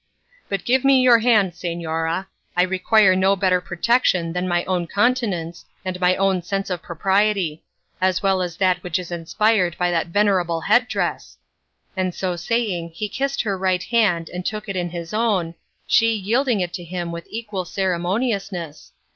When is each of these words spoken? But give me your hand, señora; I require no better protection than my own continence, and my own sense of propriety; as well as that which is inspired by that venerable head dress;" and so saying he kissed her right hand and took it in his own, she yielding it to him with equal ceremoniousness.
But 0.49 0.65
give 0.65 0.83
me 0.83 0.99
your 0.99 1.19
hand, 1.19 1.51
señora; 1.51 2.25
I 2.57 2.63
require 2.63 3.15
no 3.15 3.35
better 3.35 3.61
protection 3.61 4.33
than 4.33 4.47
my 4.47 4.65
own 4.65 4.87
continence, 4.87 5.63
and 5.85 5.99
my 5.99 6.15
own 6.15 6.41
sense 6.41 6.71
of 6.71 6.81
propriety; 6.81 7.61
as 8.01 8.23
well 8.23 8.41
as 8.41 8.57
that 8.57 8.81
which 8.81 8.97
is 8.97 9.11
inspired 9.11 9.77
by 9.77 9.91
that 9.91 10.07
venerable 10.07 10.61
head 10.61 10.87
dress;" 10.87 11.37
and 11.95 12.15
so 12.15 12.35
saying 12.35 12.93
he 12.95 13.07
kissed 13.07 13.43
her 13.43 13.55
right 13.55 13.83
hand 13.83 14.27
and 14.33 14.43
took 14.43 14.67
it 14.67 14.75
in 14.75 14.89
his 14.89 15.13
own, 15.13 15.53
she 15.85 16.11
yielding 16.15 16.61
it 16.61 16.73
to 16.73 16.83
him 16.83 17.11
with 17.11 17.27
equal 17.29 17.63
ceremoniousness. 17.63 18.93